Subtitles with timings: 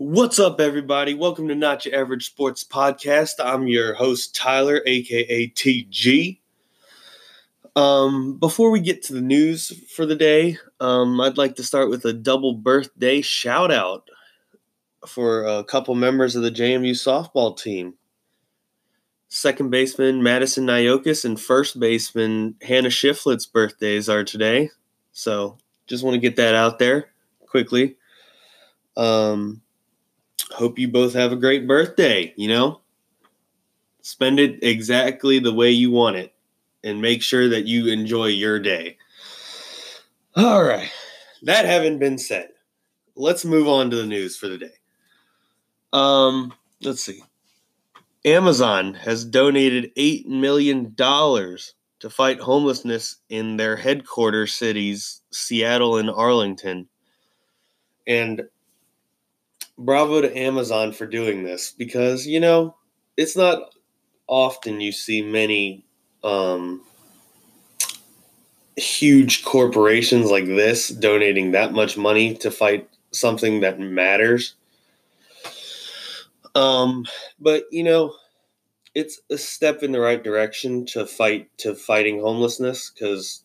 [0.00, 1.12] What's up, everybody?
[1.12, 3.32] Welcome to Not Your Average Sports Podcast.
[3.38, 6.38] I'm your host, Tyler, aka TG.
[7.76, 11.90] Um, before we get to the news for the day, um, I'd like to start
[11.90, 14.08] with a double birthday shout out
[15.06, 17.92] for a couple members of the JMU softball team.
[19.28, 24.70] Second baseman Madison Naujokas and first baseman Hannah Shiflett's birthdays are today.
[25.12, 27.10] So just want to get that out there
[27.46, 27.96] quickly.
[28.96, 29.60] Um,
[30.52, 32.80] hope you both have a great birthday, you know?
[34.02, 36.32] Spend it exactly the way you want it
[36.82, 38.96] and make sure that you enjoy your day.
[40.36, 40.90] All right.
[41.42, 42.48] That having been said,
[43.14, 44.72] let's move on to the news for the day.
[45.92, 47.22] Um, let's see.
[48.24, 56.10] Amazon has donated 8 million dollars to fight homelessness in their headquarters cities, Seattle and
[56.10, 56.88] Arlington.
[58.06, 58.42] And
[59.80, 62.76] bravo to Amazon for doing this because, you know,
[63.16, 63.74] it's not
[64.26, 65.84] often you see many
[66.22, 66.82] um,
[68.76, 74.54] huge corporations like this donating that much money to fight something that matters.
[76.54, 77.06] Um,
[77.38, 78.14] but you know,
[78.94, 83.44] it's a step in the right direction to fight to fighting homelessness because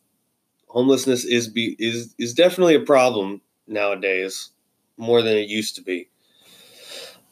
[0.68, 4.52] homelessness is be is is definitely a problem nowadays
[4.98, 6.10] more than it used to be.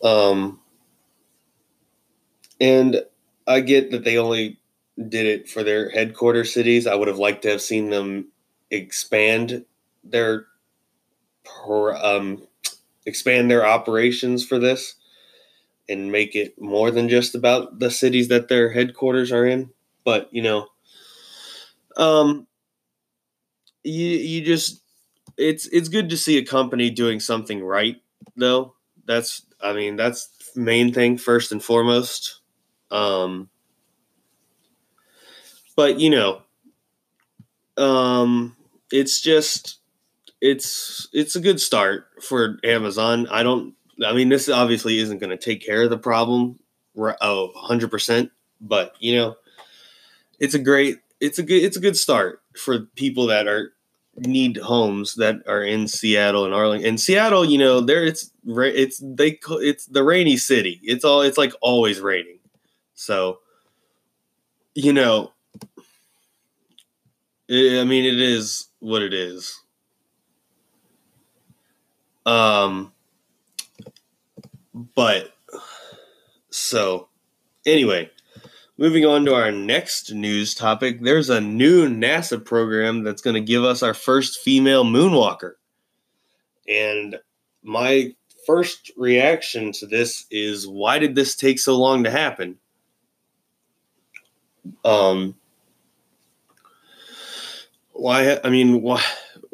[0.03, 0.59] Um,
[2.59, 3.03] and
[3.47, 4.59] I get that they only
[5.09, 6.87] did it for their headquarters cities.
[6.87, 8.27] I would have liked to have seen them
[8.71, 9.65] expand
[10.03, 10.45] their
[12.01, 12.47] um,
[13.05, 14.95] expand their operations for this
[15.89, 19.71] and make it more than just about the cities that their headquarters are in.
[20.05, 20.67] But you know,
[21.97, 22.47] um,
[23.83, 24.81] you you just
[25.37, 27.97] it's it's good to see a company doing something right
[28.35, 28.75] though.
[29.05, 32.39] That's I mean that's main thing first and foremost.
[32.91, 33.49] Um,
[35.75, 36.41] but you know,
[37.77, 38.55] um,
[38.91, 39.79] it's just
[40.41, 43.27] it's it's a good start for Amazon.
[43.31, 43.73] I don't.
[44.05, 46.59] I mean, this obviously isn't going to take care of the problem
[46.95, 49.35] of 100 percent, but you know,
[50.39, 53.73] it's a great it's a good it's a good start for people that are
[54.17, 56.87] need homes that are in Seattle and Arlington.
[56.87, 60.79] In Seattle, you know, there it's it's they it's the rainy city.
[60.83, 62.39] It's all it's like always raining.
[62.93, 63.39] So,
[64.75, 65.31] you know,
[67.49, 69.59] I mean, it is what it is.
[72.25, 72.93] Um,
[74.95, 75.33] but
[76.49, 77.09] so
[77.65, 78.09] anyway,
[78.77, 83.41] moving on to our next news topic, there's a new NASA program that's going to
[83.41, 85.53] give us our first female moonwalker.
[86.67, 87.19] And
[87.61, 88.13] my
[88.45, 92.57] first reaction to this is why did this take so long to happen?
[94.83, 95.35] Um,
[97.91, 98.39] why?
[98.43, 99.03] I mean, why?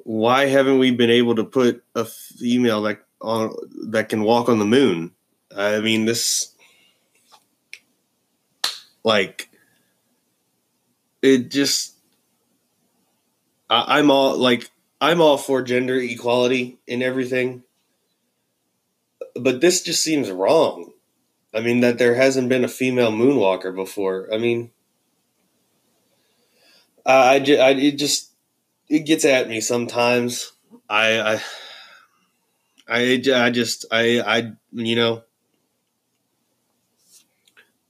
[0.03, 3.55] Why haven't we been able to put a female that on
[3.89, 5.11] that can walk on the moon?
[5.55, 6.55] I mean, this
[9.03, 9.49] like
[11.21, 11.95] it just.
[13.69, 14.69] I, I'm all like
[15.01, 17.63] I'm all for gender equality and everything,
[19.35, 20.91] but this just seems wrong.
[21.53, 24.27] I mean, that there hasn't been a female moonwalker before.
[24.31, 24.71] I mean,
[27.05, 28.29] I, I, I it just
[28.89, 30.51] it gets at me sometimes.
[30.89, 31.41] I, I,
[32.87, 35.23] I, I just, I, I, you know,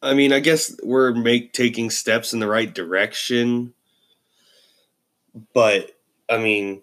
[0.01, 3.73] I mean, I guess we're make taking steps in the right direction,
[5.53, 5.91] but
[6.29, 6.81] I mean,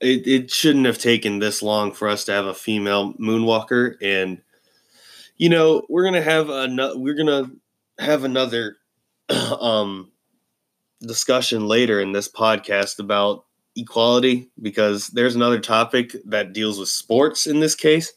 [0.00, 4.40] it it shouldn't have taken this long for us to have a female moonwalker, and
[5.36, 7.50] you know, we're gonna have a we're gonna
[7.98, 8.76] have another
[9.60, 10.10] um
[11.00, 13.44] discussion later in this podcast about
[13.76, 18.12] equality because there's another topic that deals with sports in this case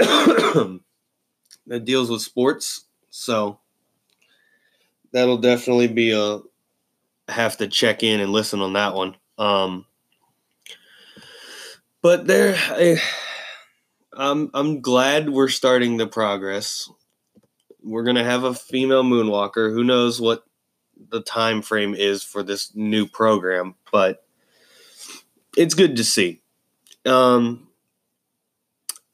[1.66, 2.84] that deals with sports.
[3.10, 3.58] So
[5.12, 6.40] that'll definitely be a
[7.30, 9.16] have to check in and listen on that one.
[9.38, 9.86] Um
[12.02, 13.00] but there I,
[14.12, 16.90] I'm I'm glad we're starting the progress.
[17.82, 19.72] We're gonna have a female moonwalker.
[19.72, 20.44] Who knows what
[21.08, 24.24] the time frame is for this new program, but
[25.56, 26.40] it's good to see.
[27.06, 27.68] Um,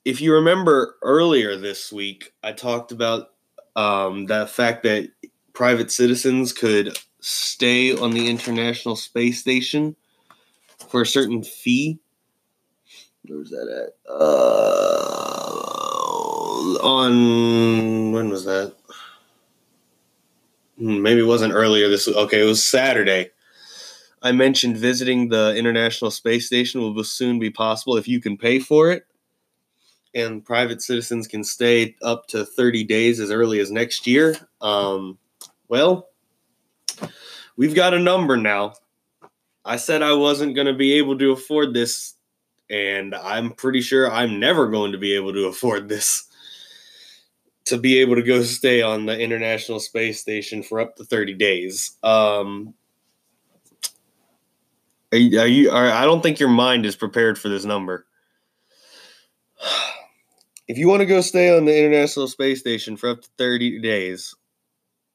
[0.07, 3.31] if you remember earlier this week, I talked about
[3.75, 5.11] um, the fact that
[5.53, 9.97] private citizens could stay on the International Space Station
[10.89, 11.99] for a certain fee.
[13.25, 13.95] where was that at?
[14.09, 14.15] Uh,
[16.87, 18.77] on when was that?
[20.79, 22.07] Hmm, maybe it wasn't earlier this.
[22.07, 23.31] Okay, it was Saturday.
[24.23, 28.61] I mentioned visiting the International Space Station will soon be possible if you can pay
[28.61, 29.05] for it.
[30.15, 34.37] And private citizens can stay up to 30 days as early as next year.
[34.61, 35.19] Um,
[35.69, 36.09] well,
[37.57, 38.75] we've got a number now.
[39.65, 42.15] I said I wasn't going to be able to afford this,
[42.71, 46.23] and I'm pretty sure I'm never going to be able to afford this.
[47.67, 51.35] To be able to go stay on the International Space Station for up to 30
[51.35, 51.99] days.
[52.05, 52.75] Um,
[55.11, 58.07] are you, are you are, I don't think your mind is prepared for this number.
[60.69, 63.81] If you want to go stay on the International Space Station for up to 30
[63.81, 64.35] days,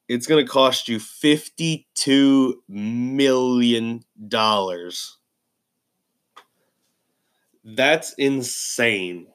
[0.07, 4.03] it's going to cost you $52 million.
[7.63, 9.27] That's insane.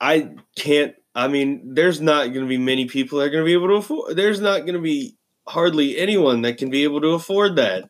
[0.00, 3.46] I can't, I mean, there's not going to be many people that are going to
[3.46, 5.16] be able to afford, there's not going to be
[5.46, 7.88] hardly anyone that can be able to afford that.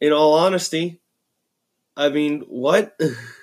[0.00, 1.00] In all honesty,
[1.96, 2.98] I mean, what?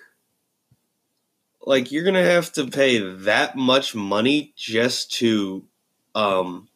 [1.66, 5.64] like, you're to have to pay that much money just to,
[6.14, 6.68] um,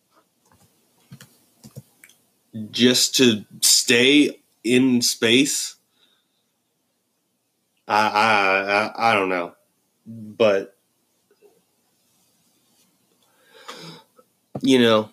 [2.72, 5.76] just to stay in space.
[7.88, 9.54] I I I, I don't know,
[10.06, 10.76] but
[14.62, 15.10] you know,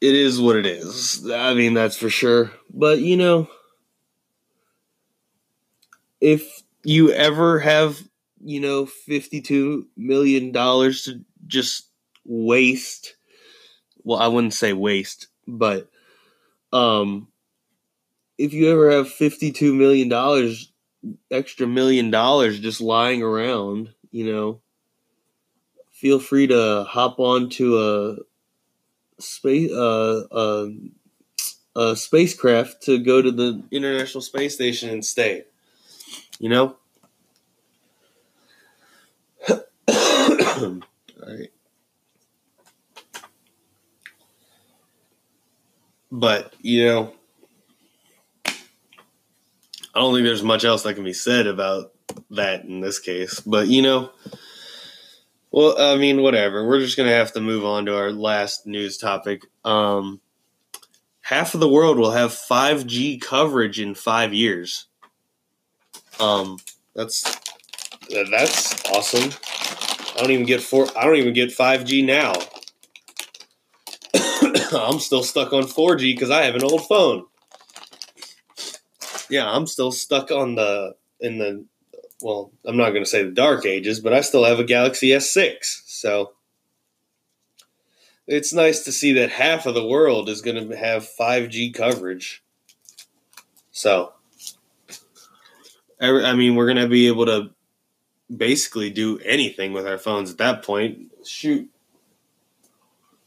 [0.00, 1.30] it is what it is.
[1.30, 2.52] I mean, that's for sure.
[2.70, 3.48] But you know,
[6.20, 8.02] if you ever have
[8.44, 11.88] you know fifty-two million dollars to just
[12.24, 13.16] waste,
[14.02, 15.88] well, I wouldn't say waste but
[16.72, 17.28] um,
[18.38, 20.72] if you ever have fifty-two million dollars,
[21.30, 24.60] extra million dollars just lying around, you know,
[25.90, 28.16] feel free to hop onto a
[29.20, 30.66] space uh, uh,
[31.76, 35.44] a spacecraft to go to the International Space Station and stay.
[36.38, 36.76] You know.
[40.56, 40.80] All
[41.26, 41.50] right.
[46.10, 47.12] But, you know,
[48.46, 51.92] I don't think there's much else that can be said about
[52.30, 53.40] that in this case.
[53.40, 54.10] But, you know,
[55.50, 56.66] well, I mean, whatever.
[56.66, 59.42] We're just going to have to move on to our last news topic.
[59.64, 60.20] Um,
[61.20, 64.86] half of the world will have 5G coverage in five years.
[66.20, 66.58] Um,
[66.94, 67.40] that's
[68.08, 69.30] that's awesome.
[70.14, 70.86] I don't even get four.
[70.96, 72.32] I don't even get 5G now.
[74.78, 77.26] I'm still stuck on 4G because I have an old phone.
[79.28, 81.64] Yeah, I'm still stuck on the in the
[82.22, 85.08] well, I'm not going to say the dark ages, but I still have a Galaxy
[85.08, 85.82] S6.
[85.86, 86.32] So
[88.26, 92.42] it's nice to see that half of the world is going to have 5G coverage.
[93.72, 94.12] So
[96.00, 97.53] I mean, we're going to be able to
[98.36, 101.12] basically do anything with our phones at that point.
[101.24, 101.70] Shoot.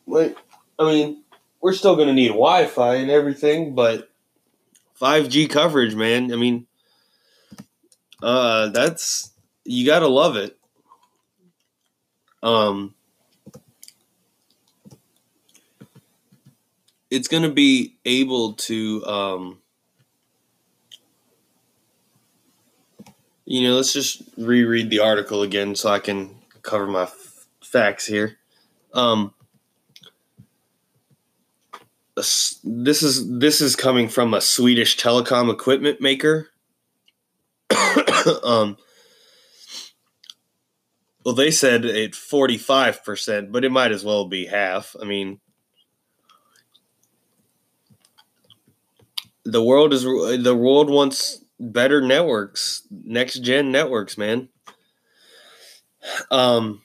[0.06, 0.38] Like,
[0.80, 1.24] I mean,
[1.62, 4.10] we're still going to need Wi-Fi and everything, but
[5.00, 6.32] 5G coverage, man.
[6.32, 6.68] I mean,
[8.22, 9.32] uh, that's
[9.66, 10.58] you got to love it.
[12.42, 12.96] Um,
[17.10, 19.62] it's going to be able to, um,
[23.50, 28.06] you know, let's just reread the article again so I can cover my f- facts
[28.06, 28.38] here.
[28.94, 29.34] Um,
[32.16, 36.50] this is this is coming from a Swedish telecom equipment maker.
[38.44, 38.76] um,
[41.24, 44.94] well, they said it forty five percent, but it might as well be half.
[45.02, 45.40] I mean,
[49.46, 54.50] the world is the world wants better networks, next gen networks, man.
[56.32, 56.82] Um,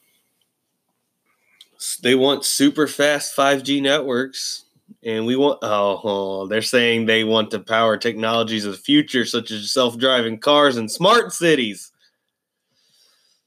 [2.02, 4.64] they want super fast five G networks
[5.04, 9.24] and we want oh, oh, they're saying they want to power technologies of the future
[9.24, 11.90] such as self-driving cars and smart cities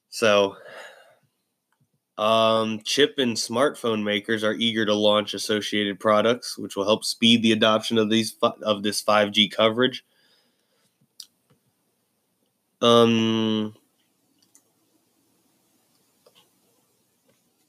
[0.10, 0.56] so
[2.18, 7.42] um, chip and smartphone makers are eager to launch associated products which will help speed
[7.42, 10.04] the adoption of these of this 5g coverage
[12.82, 13.74] um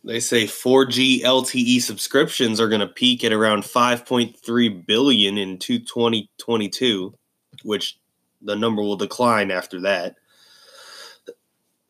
[0.02, 7.14] They say 4G LTE subscriptions are going to peak at around 5.3 billion in 2022,
[7.62, 7.98] which
[8.40, 10.16] the number will decline after that.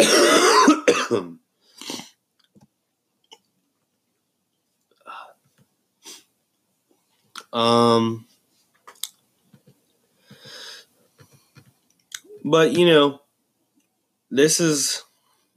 [7.52, 8.26] um
[12.44, 13.20] but you know
[14.30, 15.02] this is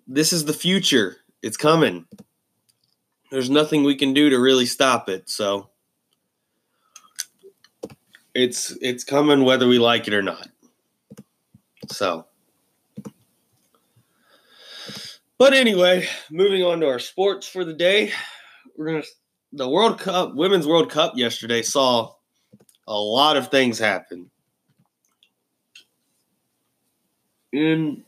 [0.08, 1.18] this is the future.
[1.42, 2.06] It's coming.
[3.32, 5.30] There's nothing we can do to really stop it.
[5.30, 5.70] So
[8.34, 10.48] it's it's coming whether we like it or not.
[11.90, 12.26] So.
[15.38, 18.12] But anyway moving on to our sports for the day.
[18.78, 19.04] We're gonna
[19.54, 22.14] the world cup women's world cup yesterday saw
[22.88, 24.30] a lot of things happen
[27.54, 28.04] in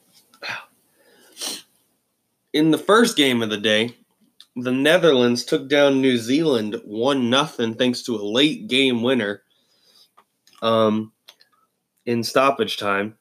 [2.52, 3.96] in the first game of the day,
[4.56, 9.44] the Netherlands took down New Zealand one nothing thanks to a late game winner.
[10.62, 11.12] Um,
[12.06, 13.18] in stoppage time,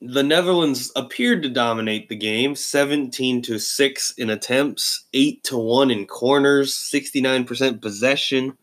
[0.00, 5.90] the Netherlands appeared to dominate the game, seventeen to six in attempts, eight to one
[5.90, 8.56] in corners, sixty nine percent possession,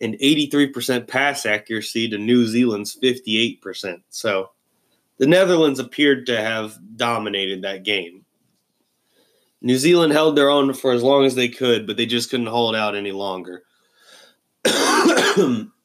[0.00, 4.02] and eighty three percent pass accuracy to New Zealand's fifty eight percent.
[4.10, 4.50] So
[5.18, 8.24] the Netherlands appeared to have dominated that game.
[9.62, 12.46] New Zealand held their own for as long as they could, but they just couldn't
[12.46, 13.62] hold out any longer.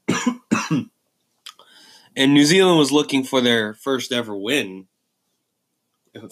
[2.22, 4.86] and New Zealand was looking for their first ever win.
[6.13, 6.24] If,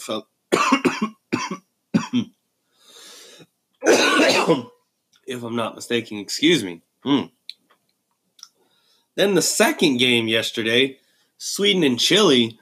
[5.25, 6.81] if I'm not mistaken, excuse me.
[7.03, 7.23] Hmm.
[9.15, 10.99] Then the second game yesterday,
[11.37, 12.59] Sweden and Chile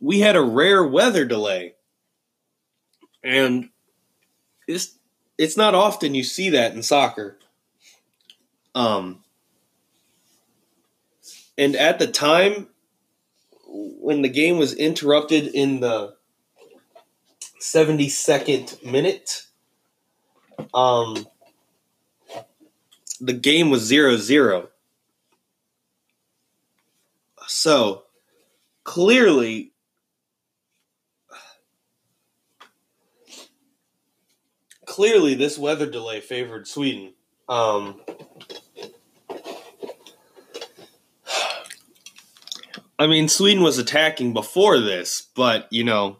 [0.00, 1.74] we had a rare weather delay.
[3.22, 3.70] And
[4.66, 4.98] it's
[5.36, 7.38] it's not often you see that in soccer.
[8.74, 9.22] Um
[11.58, 12.68] and at the time
[13.66, 16.14] when the game was interrupted in the
[17.60, 19.46] 72nd minute
[20.72, 21.26] um
[23.20, 24.68] the game was 0-0
[27.46, 28.04] so
[28.84, 29.72] clearly
[34.98, 37.12] clearly this weather delay favored Sweden.
[37.48, 38.00] Um,
[42.98, 46.18] I mean, Sweden was attacking before this, but you know,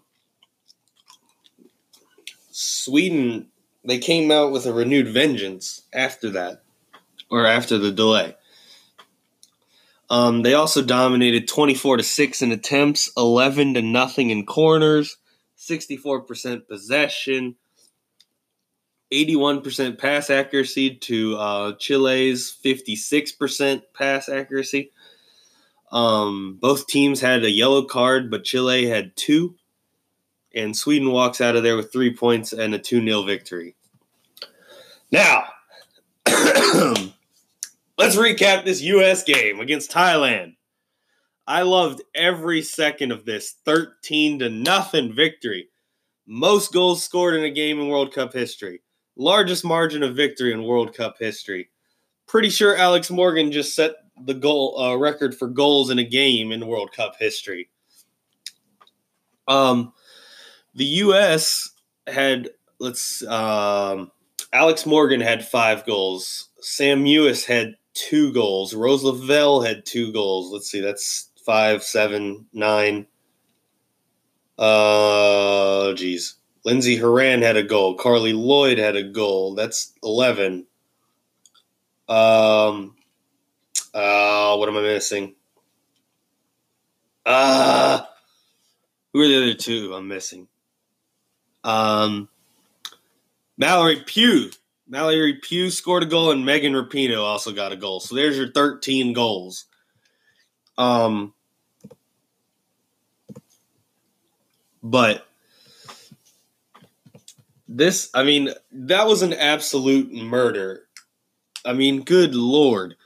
[2.51, 3.49] Sweden
[3.85, 6.63] they came out with a renewed vengeance after that,
[7.31, 8.37] or after the delay.
[10.11, 15.17] Um, they also dominated twenty four to six in attempts, eleven to nothing in corners,
[15.57, 17.57] sixty four percent possession.
[19.11, 24.91] 81% pass accuracy to uh, Chile's 56% pass accuracy.
[25.93, 29.57] Um, both teams had a yellow card, but Chile had two.
[30.55, 33.77] And Sweden walks out of there with three points and a 2 0 victory.
[35.13, 35.45] Now,
[36.27, 39.25] let's recap this U.S.
[39.25, 40.57] game against Thailand.
[41.47, 45.69] I loved every second of this 13 to nothing victory.
[46.27, 48.83] Most goals scored in a game in World Cup history
[49.19, 51.69] largest margin of victory in World Cup history.
[52.27, 53.93] Pretty sure Alex Morgan just set
[54.25, 57.69] the goal uh, record for goals in a game in World Cup history.
[59.47, 59.93] Um,
[60.75, 61.71] the U.S.
[62.07, 64.11] had let's um,
[64.53, 66.49] Alex Morgan had five goals.
[66.61, 68.75] Sam Mewis had two goals.
[68.75, 70.53] Rose Lavelle had two goals.
[70.53, 73.07] Let's see, that's five, seven, nine.
[74.59, 76.37] Uh, geez.
[76.65, 77.97] Lindsey Horan had a goal.
[77.97, 79.55] Carli Lloyd had a goal.
[79.55, 80.67] That's 11.
[82.09, 82.97] Um,
[83.95, 85.35] uh, what am I missing?
[87.25, 88.03] Uh,
[89.13, 90.49] who are the other two I'm missing?
[91.65, 92.29] Um,
[93.57, 94.51] Mallory Pugh.
[94.89, 98.01] Mallory Pugh scored a goal, and Megan Rapinoe also got a goal.
[98.01, 99.67] So there's your 13 goals.
[100.79, 101.35] Um,
[104.83, 105.27] but
[107.69, 110.85] this, I mean, that was an absolute murder.
[111.65, 112.97] I mean, good lord.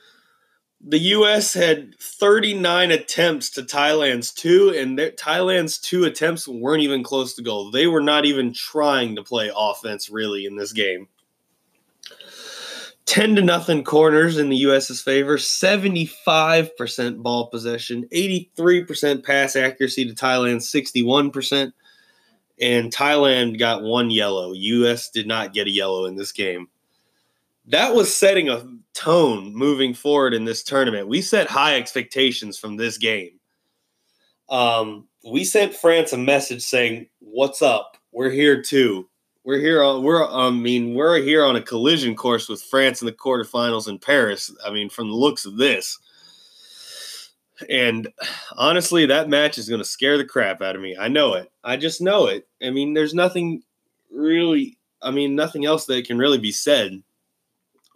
[0.84, 1.54] The U.S.
[1.54, 7.42] had 39 attempts to Thailand's two, and their, Thailand's two attempts weren't even close to
[7.42, 7.70] goal.
[7.70, 11.06] They were not even trying to play offense really in this game.
[13.04, 20.14] 10 to nothing corners in the U.S.'s favor, 75% ball possession, 83% pass accuracy to
[20.14, 21.72] Thailand, 61%,
[22.60, 24.52] and Thailand got one yellow.
[24.52, 26.68] US did not get a yellow in this game.
[27.66, 31.08] That was setting a tone moving forward in this tournament.
[31.08, 33.38] We set high expectations from this game.
[34.48, 37.96] Um, we sent France a message saying, "What's up?
[38.10, 39.08] We're here too.
[39.44, 43.06] We're here on we're I mean we're here on a collision course with France in
[43.06, 44.52] the quarterfinals in Paris.
[44.64, 45.98] I mean, from the looks of this."
[47.68, 48.08] And
[48.56, 50.96] honestly, that match is going to scare the crap out of me.
[50.98, 51.50] I know it.
[51.62, 52.48] I just know it.
[52.62, 53.62] I mean, there's nothing
[54.10, 57.02] really, I mean, nothing else that can really be said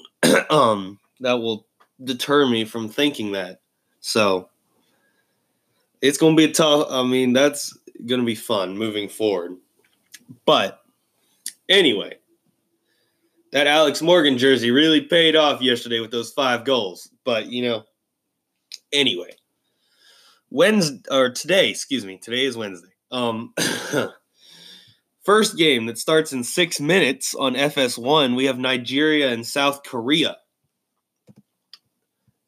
[0.51, 1.67] um, that will
[2.03, 3.61] deter me from thinking that.
[4.01, 4.49] So
[6.01, 7.77] it's going to be a tough, I mean, that's
[8.07, 9.57] going to be fun moving forward.
[10.45, 10.81] But
[11.69, 12.19] anyway,
[13.53, 17.11] that Alex Morgan jersey really paid off yesterday with those five goals.
[17.25, 17.85] But, you know,
[18.93, 19.33] anyway.
[20.51, 22.93] Wednesday or today, excuse me, today is Wednesday.
[23.11, 23.53] Um,
[25.27, 28.37] first game that starts in six minutes on FS1.
[28.37, 30.37] We have Nigeria and South Korea.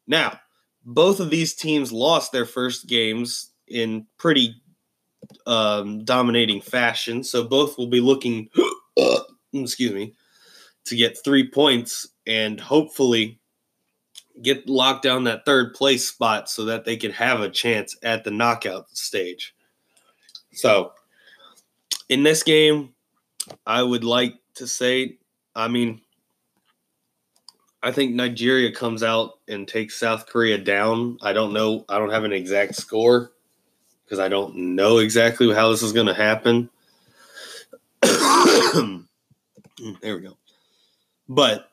[0.07, 0.39] Now,
[0.85, 4.55] both of these teams lost their first games in pretty
[5.45, 8.49] um, dominating fashion, so both will be looking,
[9.53, 10.15] excuse me,
[10.85, 13.39] to get three points and hopefully
[14.41, 18.23] get locked down that third place spot so that they can have a chance at
[18.23, 19.53] the knockout stage.
[20.53, 20.93] So,
[22.09, 22.89] in this game,
[23.65, 25.17] I would like to say,
[25.55, 26.01] I mean,
[27.81, 31.17] I think Nigeria comes out and takes South Korea down.
[31.21, 31.85] I don't know.
[31.87, 33.31] I don't have an exact score
[34.03, 36.69] because I don't know exactly how this is going to happen.
[40.01, 40.35] there we go.
[41.29, 41.69] But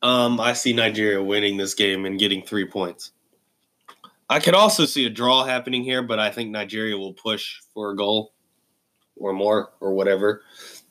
[0.00, 3.12] um, I see Nigeria winning this game and getting three points.
[4.28, 7.90] I could also see a draw happening here, but I think Nigeria will push for
[7.90, 8.32] a goal
[9.16, 10.42] or more or whatever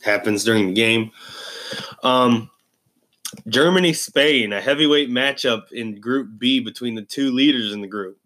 [0.03, 1.12] happens during the game.
[2.03, 2.50] Um,
[3.48, 8.17] Germany Spain, a heavyweight matchup in Group B between the two leaders in the group.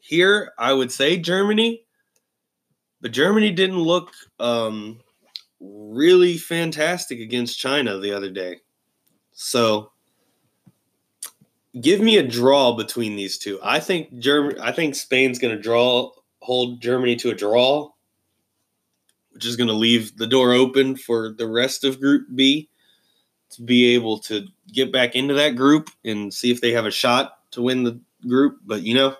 [0.00, 1.84] Here, I would say Germany,
[3.00, 5.00] but Germany didn't look um,
[5.60, 8.58] really fantastic against China the other day.
[9.32, 9.92] So
[11.80, 13.58] give me a draw between these two.
[13.62, 17.90] I think Germany I think Spain's going to draw hold Germany to a draw,
[19.32, 22.68] which is going to leave the door open for the rest of group B
[23.50, 26.90] to be able to get back into that group and see if they have a
[26.90, 29.14] shot to win the group, but you know,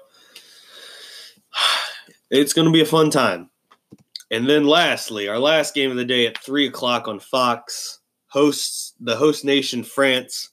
[2.31, 3.51] it's going to be a fun time.
[4.31, 8.94] And then lastly, our last game of the day at three o'clock on Fox hosts
[8.98, 10.51] the host nation France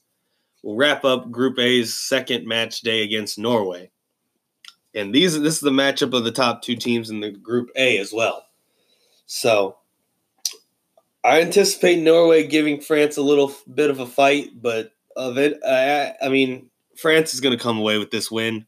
[0.63, 3.89] will wrap up Group A's second match day against Norway.
[4.93, 7.97] And these this is the matchup of the top two teams in the Group A
[7.99, 8.43] as well.
[9.31, 9.77] So
[11.23, 16.15] I anticipate Norway giving France a little bit of a fight, but of it, I,
[16.19, 18.65] I mean, France is going to come away with this win.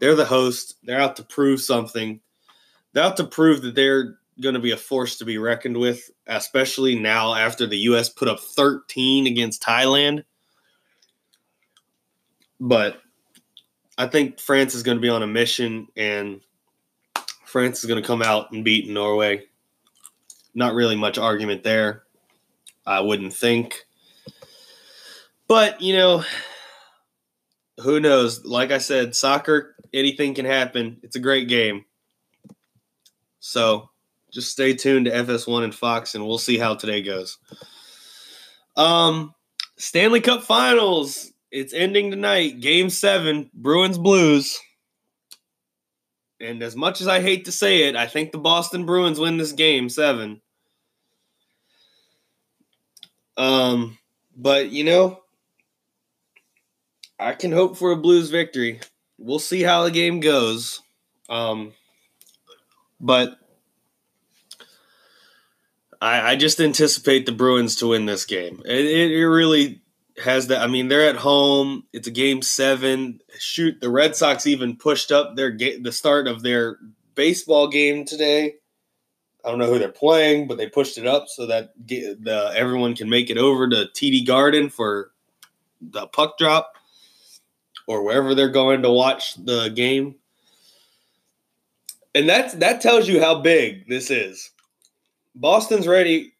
[0.00, 0.76] They're the host.
[0.82, 2.20] They're out to prove something.
[2.92, 6.10] They're out to prove that they're going to be a force to be reckoned with,
[6.26, 8.10] especially now after the U.S.
[8.10, 10.24] put up 13 against Thailand.
[12.60, 13.00] But
[13.96, 16.42] I think France is going to be on a mission, and
[17.46, 19.46] France is going to come out and beat Norway.
[20.54, 22.02] Not really much argument there,
[22.86, 23.84] I wouldn't think.
[25.48, 26.24] But, you know,
[27.80, 28.44] who knows?
[28.44, 30.98] Like I said, soccer, anything can happen.
[31.02, 31.84] It's a great game.
[33.40, 33.90] So
[34.32, 37.38] just stay tuned to FS1 and Fox, and we'll see how today goes.
[38.76, 39.34] Um,
[39.76, 41.32] Stanley Cup Finals.
[41.50, 42.60] It's ending tonight.
[42.60, 44.58] Game seven, Bruins Blues.
[46.42, 49.36] And as much as I hate to say it, I think the Boston Bruins win
[49.36, 50.40] this game seven.
[53.36, 53.98] Um,
[54.36, 55.22] but you know,
[57.18, 58.80] I can hope for a Blues victory.
[59.18, 60.82] We'll see how the game goes.
[61.28, 61.72] Um,
[63.00, 63.38] but
[66.00, 68.60] I, I just anticipate the Bruins to win this game.
[68.64, 69.81] It, it, it really
[70.22, 70.60] has that.
[70.60, 71.84] I mean, they're at home.
[71.92, 73.20] It's a game seven.
[73.38, 76.78] Shoot, the Red Sox even pushed up their the start of their
[77.14, 78.54] baseball game today.
[79.44, 82.94] I don't know who they're playing, but they pushed it up so that the everyone
[82.94, 85.10] can make it over to TD Garden for
[85.80, 86.76] the puck drop
[87.88, 90.14] or wherever they're going to watch the game.
[92.14, 94.50] And that's that tells you how big this is.
[95.34, 96.31] Boston's ready.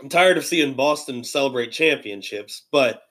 [0.00, 3.02] I'm tired of seeing Boston celebrate championships, but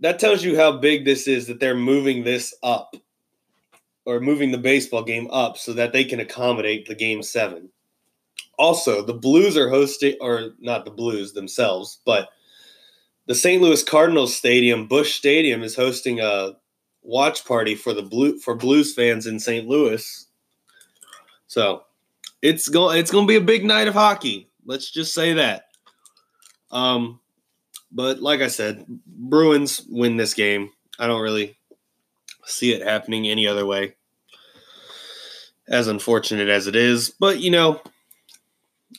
[0.00, 2.94] that tells you how big this is that they're moving this up.
[4.06, 7.70] or moving the baseball game up so that they can accommodate the game seven.
[8.58, 12.28] Also, the Blues are hosting, or not the Blues themselves, but
[13.26, 13.62] the St.
[13.62, 16.52] Louis Cardinals Stadium, Busch Stadium, is hosting a
[17.02, 19.66] watch party for the blue for Blues fans in St.
[19.66, 20.26] Louis.
[21.46, 21.84] So
[22.42, 24.50] it's going it's going to be a big night of hockey.
[24.64, 25.66] Let's just say that.
[26.70, 27.20] Um,
[27.92, 30.70] but like I said, Bruins win this game.
[30.98, 31.56] I don't really
[32.44, 33.94] see it happening any other way.
[35.66, 37.80] As unfortunate as it is, but you know,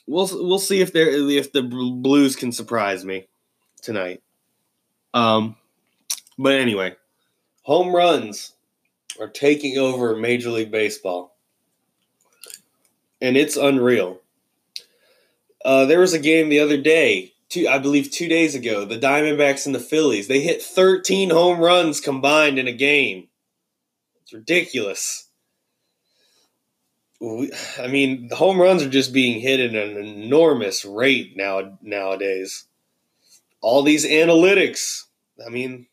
[0.08, 3.28] we'll we'll see if they if the Blues can surprise me
[3.82, 4.20] tonight.
[5.14, 5.54] Um,
[6.36, 6.96] but anyway,
[7.62, 8.54] home runs
[9.20, 11.36] are taking over Major League Baseball,
[13.20, 14.20] and it's unreal.
[15.66, 18.84] Uh, there was a game the other day, two, I believe two days ago.
[18.84, 23.26] The Diamondbacks and the Phillies they hit 13 home runs combined in a game.
[24.22, 25.28] It's ridiculous.
[27.20, 32.66] I mean, the home runs are just being hit at an enormous rate now nowadays.
[33.60, 35.02] All these analytics.
[35.44, 35.88] I mean,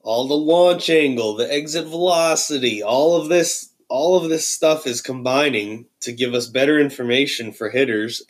[0.00, 5.02] all the launch angle, the exit velocity, all of this all of this stuff is
[5.02, 8.22] combining to give us better information for hitters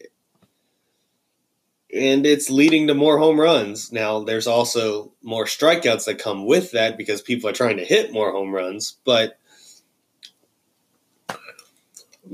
[1.92, 3.92] and it's leading to more home runs.
[3.92, 8.12] Now, there's also more strikeouts that come with that because people are trying to hit
[8.12, 9.38] more home runs, but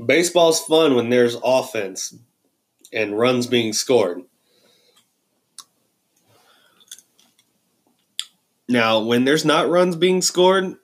[0.05, 2.15] baseball's fun when there's offense
[2.93, 4.21] and runs being scored.
[8.69, 10.75] Now, when there's not runs being scored,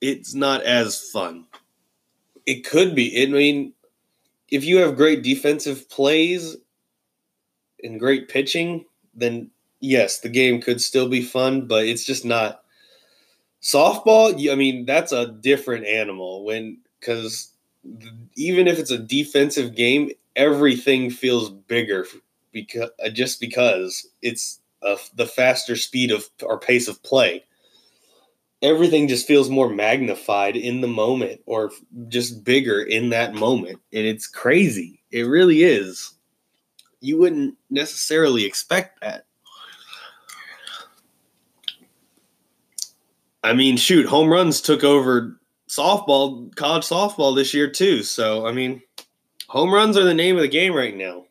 [0.00, 1.46] it's not as fun.
[2.46, 3.22] It could be.
[3.22, 3.72] I mean,
[4.48, 6.56] if you have great defensive plays
[7.82, 8.84] and great pitching,
[9.14, 12.62] then yes, the game could still be fun, but it's just not
[13.62, 14.50] softball.
[14.50, 17.52] I mean, that's a different animal when because
[18.36, 22.06] even if it's a defensive game, everything feels bigger
[22.52, 27.44] because uh, just because it's a, the faster speed of or pace of play.
[28.62, 31.70] Everything just feels more magnified in the moment or
[32.08, 33.80] just bigger in that moment.
[33.92, 35.02] And it's crazy.
[35.10, 36.14] It really is
[37.00, 39.24] you wouldn't necessarily expect that.
[43.42, 48.02] I mean, shoot, home runs took over softball, college softball this year too.
[48.02, 48.82] So, I mean,
[49.48, 51.24] home runs are the name of the game right now.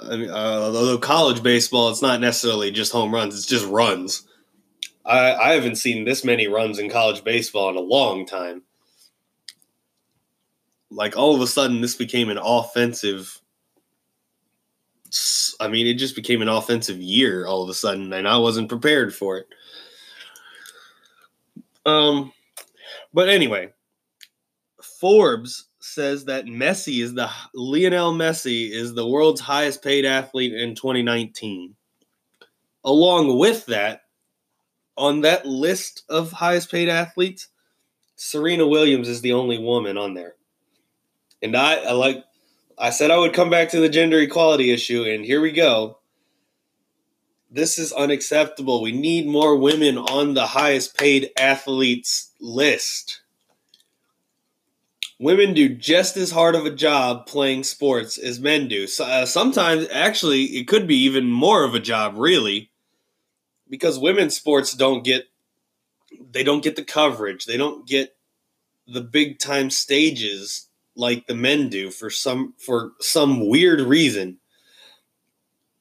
[0.00, 4.26] I mean, uh, although college baseball, it's not necessarily just home runs; it's just runs.
[5.04, 8.62] I, I haven't seen this many runs in college baseball in a long time
[10.90, 13.40] like all of a sudden this became an offensive
[15.60, 18.68] I mean, it just became an offensive year all of a sudden, and I wasn't
[18.68, 19.48] prepared for it.
[21.84, 22.32] Um,
[23.12, 23.72] but anyway,
[24.80, 30.74] Forbes says that Messi is the Lionel Messi is the world's highest paid athlete in
[30.74, 31.74] 2019.
[32.84, 34.02] Along with that,
[35.00, 37.48] on that list of highest paid athletes,
[38.16, 40.34] Serena Williams is the only woman on there.
[41.42, 42.22] And I, I like
[42.78, 45.98] I said I would come back to the gender equality issue, and here we go.
[47.50, 48.82] This is unacceptable.
[48.82, 53.22] We need more women on the highest paid athletes list.
[55.18, 58.86] Women do just as hard of a job playing sports as men do.
[58.86, 62.69] So, uh, sometimes, actually, it could be even more of a job, really,
[63.70, 65.24] because women's sports don't get
[66.32, 67.46] they don't get the coverage.
[67.46, 68.16] They don't get
[68.86, 74.38] the big time stages like the men do for some for some weird reason.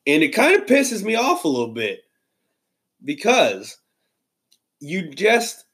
[0.08, 2.02] And it kind of pisses me off a little bit
[3.04, 3.78] because
[4.80, 5.66] you just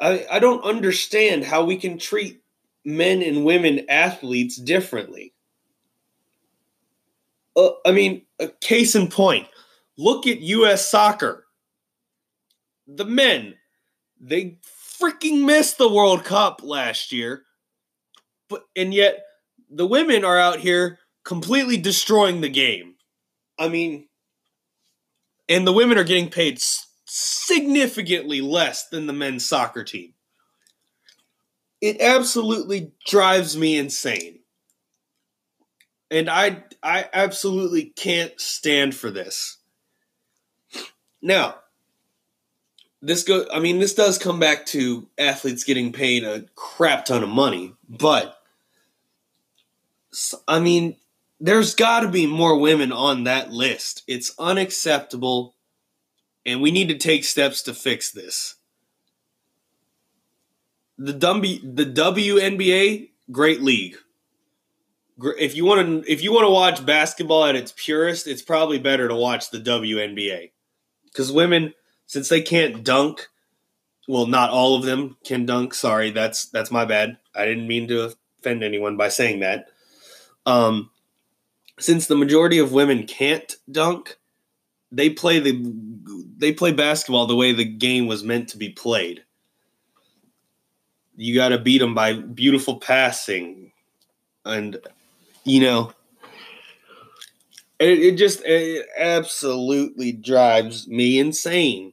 [0.00, 2.40] I, I don't understand how we can treat
[2.84, 5.32] men and women athletes differently.
[7.56, 9.46] Uh, I mean, a case in point,
[9.96, 11.43] look at US soccer.
[12.86, 13.54] The men,
[14.20, 14.58] they
[15.00, 17.44] freaking missed the World Cup last year
[18.48, 19.24] but and yet
[19.70, 22.94] the women are out here completely destroying the game.
[23.58, 24.08] I mean,
[25.48, 26.60] and the women are getting paid
[27.04, 30.14] significantly less than the men's soccer team.
[31.80, 34.40] It absolutely drives me insane.
[36.10, 39.58] And I I absolutely can't stand for this.
[41.20, 41.56] Now,
[43.04, 47.22] this go I mean this does come back to athletes getting paid a crap ton
[47.22, 48.38] of money, but
[50.48, 50.96] I mean
[51.40, 54.02] there's got to be more women on that list.
[54.06, 55.54] It's unacceptable
[56.46, 58.54] and we need to take steps to fix this.
[60.98, 63.96] the W the WNBA great league.
[65.38, 68.78] If you want to if you want to watch basketball at its purest, it's probably
[68.78, 70.52] better to watch the WNBA.
[71.14, 71.74] Cuz women
[72.06, 73.28] since they can't dunk,
[74.08, 75.74] well not all of them can dunk.
[75.74, 77.18] Sorry, that's that's my bad.
[77.34, 79.66] I didn't mean to offend anyone by saying that.
[80.46, 80.90] Um
[81.78, 84.16] since the majority of women can't dunk,
[84.92, 85.60] they play the
[86.36, 89.24] they play basketball the way the game was meant to be played.
[91.16, 93.72] You got to beat them by beautiful passing,
[94.44, 94.76] and
[95.44, 95.92] you know,
[97.78, 101.92] it, it just it absolutely drives me insane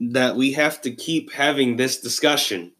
[0.00, 2.72] that we have to keep having this discussion.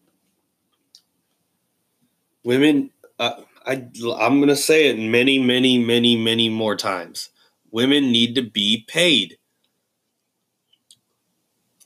[2.45, 3.87] Women, uh, I
[4.19, 7.31] I'm gonna say it many, many, many, many more times
[7.71, 9.37] women need to be paid.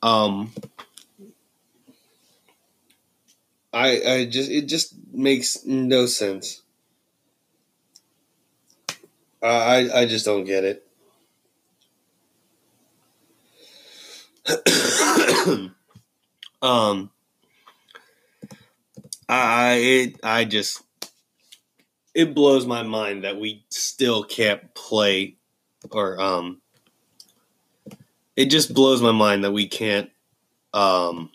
[0.02, 0.52] Um,
[3.74, 6.61] I I just it just makes no sense.
[9.42, 10.86] I I just don't get it.
[16.62, 17.10] um,
[19.28, 20.82] I it, I just
[22.14, 25.36] it blows my mind that we still can't play
[25.90, 26.60] or um
[28.36, 30.10] it just blows my mind that we can't
[30.74, 31.30] um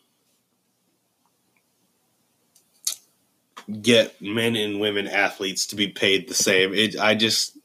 [3.81, 6.73] get men and women athletes to be paid the same.
[6.73, 7.56] It I just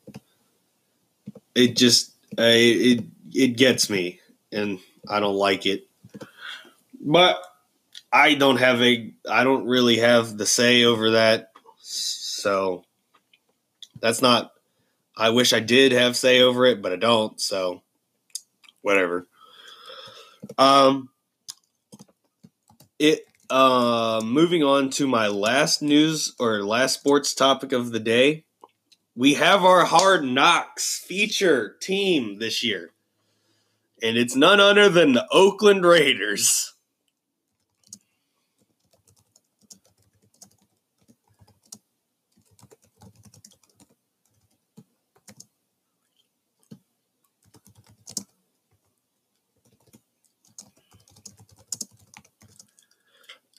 [1.54, 5.88] it just uh, it it gets me and I don't like it.
[7.00, 7.42] But
[8.12, 11.52] I don't have a I don't really have the say over that.
[11.78, 12.84] So
[14.00, 14.52] that's not
[15.16, 17.40] I wish I did have say over it, but I don't.
[17.40, 17.82] So
[18.82, 19.26] whatever.
[20.58, 21.08] Um,
[22.98, 23.26] it.
[23.50, 28.46] Uh, moving on to my last news or last sports topic of the day,
[29.14, 32.92] we have our Hard Knocks feature team this year,
[34.02, 36.72] and it's none other than the Oakland Raiders.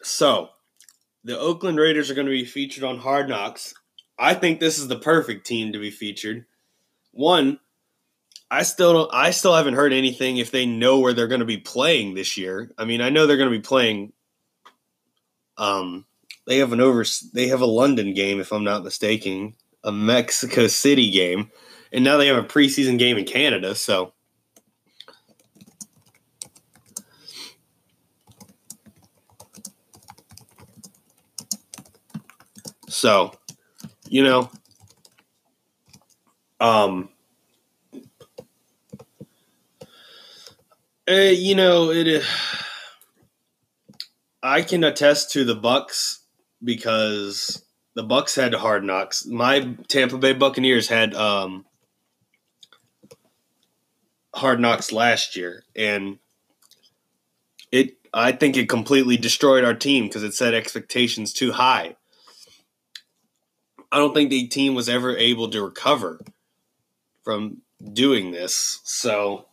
[0.01, 0.49] So,
[1.23, 3.73] the Oakland Raiders are going to be featured on Hard Knocks.
[4.23, 6.45] I think this is the perfect team to be featured.
[7.12, 7.59] One,
[8.49, 11.45] I still don't, I still haven't heard anything if they know where they're going to
[11.45, 12.71] be playing this year.
[12.77, 14.13] I mean, I know they're going to be playing.
[15.57, 16.05] Um,
[16.47, 20.67] they have an over they have a London game if I'm not mistaken, a Mexico
[20.67, 21.51] City game,
[21.91, 23.75] and now they have a preseason game in Canada.
[23.75, 24.13] So
[32.88, 33.33] So,
[34.13, 34.52] you know,
[36.60, 37.10] um,
[41.10, 42.21] uh, you know, it.
[42.21, 42.26] Uh,
[44.43, 46.26] I can attest to the Bucks
[46.63, 49.26] because the Bucks had hard knocks.
[49.26, 51.65] My Tampa Bay Buccaneers had um,
[54.36, 56.19] hard knocks last year, and
[57.71, 57.97] it.
[58.13, 61.95] I think it completely destroyed our team because it set expectations too high.
[63.93, 66.19] I don't think the team was ever able to recover
[67.23, 67.62] from
[67.93, 68.79] doing this.
[68.84, 69.45] So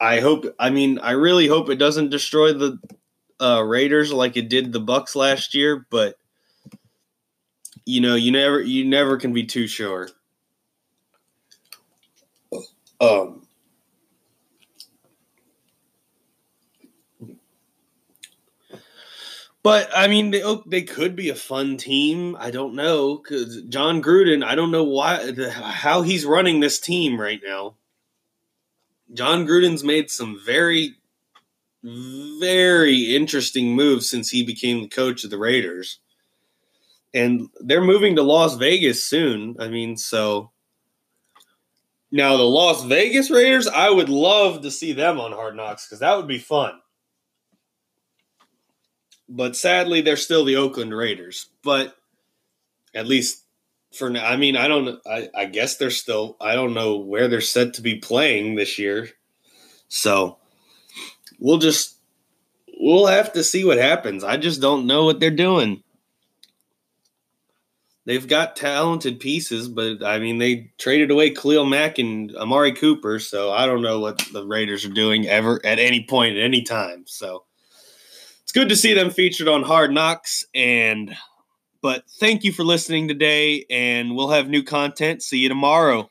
[0.00, 0.52] I hope.
[0.58, 2.80] I mean, I really hope it doesn't destroy the
[3.40, 5.86] uh, Raiders like it did the Bucks last year.
[5.90, 6.16] But
[7.86, 10.08] you know, you never, you never can be too sure.
[13.00, 13.41] Um,
[19.62, 22.36] But I mean, they oh, they could be a fun team.
[22.38, 24.44] I don't know because Jon Gruden.
[24.44, 27.76] I don't know why how he's running this team right now.
[29.14, 30.96] Jon Gruden's made some very,
[31.84, 36.00] very interesting moves since he became the coach of the Raiders,
[37.14, 39.54] and they're moving to Las Vegas soon.
[39.60, 40.50] I mean, so
[42.10, 43.68] now the Las Vegas Raiders.
[43.68, 46.81] I would love to see them on Hard Knocks because that would be fun
[49.32, 51.48] but sadly, they're still the Oakland Raiders.
[51.64, 51.96] But
[52.94, 53.44] at least
[53.96, 55.00] for now, I mean, I don't.
[55.06, 56.36] I, I guess they're still.
[56.40, 59.08] I don't know where they're set to be playing this year.
[59.88, 60.38] So
[61.38, 61.96] we'll just
[62.78, 64.22] we'll have to see what happens.
[64.22, 65.82] I just don't know what they're doing.
[68.04, 73.20] They've got talented pieces, but I mean, they traded away Khalil Mack and Amari Cooper,
[73.20, 76.62] so I don't know what the Raiders are doing ever at any point at any
[76.62, 77.04] time.
[77.06, 77.44] So
[78.52, 80.44] it's good to see them featured on Hard Knocks.
[80.54, 81.16] And
[81.80, 85.22] but thank you for listening today, and we'll have new content.
[85.22, 86.10] See you tomorrow.